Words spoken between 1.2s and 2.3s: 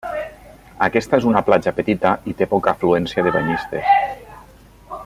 és una platja petita